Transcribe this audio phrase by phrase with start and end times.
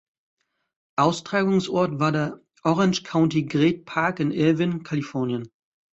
[0.97, 5.47] Austragungsort war der Orange County Great Park in Irvine, Kalifornien.